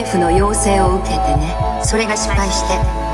[0.00, 3.09] 政府の要請を受けてねそれが失敗して